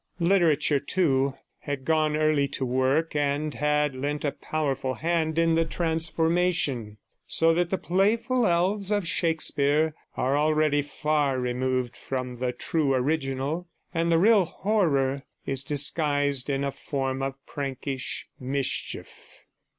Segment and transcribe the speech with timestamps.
[0.19, 5.63] Literature, too, had gone early to work, and had lent a powerful hand in the
[5.63, 12.95] transformation, so that the playful elves of Shakespeare are already far removed from the true
[12.95, 19.43] original, and the real horror is disguised in a form of prankish mischief.